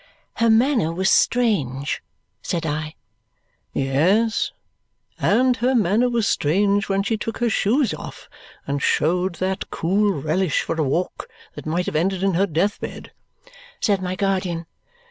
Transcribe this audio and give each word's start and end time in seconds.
"Her 0.37 0.49
manner 0.49 0.91
was 0.91 1.11
strange," 1.11 2.01
said 2.41 2.65
I. 2.65 2.95
"Yes, 3.71 4.51
and 5.19 5.55
her 5.57 5.75
manner 5.75 6.09
was 6.09 6.27
strange 6.27 6.89
when 6.89 7.03
she 7.03 7.17
took 7.17 7.37
her 7.37 7.51
shoes 7.51 7.93
off 7.93 8.27
and 8.65 8.81
showed 8.81 9.35
that 9.35 9.69
cool 9.69 10.11
relish 10.19 10.63
for 10.63 10.73
a 10.75 10.83
walk 10.83 11.29
that 11.53 11.67
might 11.67 11.85
have 11.85 11.95
ended 11.95 12.23
in 12.23 12.33
her 12.33 12.47
death 12.47 12.79
bed," 12.81 13.11
said 13.79 14.01
my 14.01 14.15
guardian. 14.15 14.65